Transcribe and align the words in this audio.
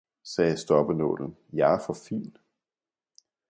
sagde 0.23 0.57
stoppenålen, 0.57 1.37
jeg 1.53 1.73
er 1.73 1.79
for 1.87 1.93
fin! 1.93 2.35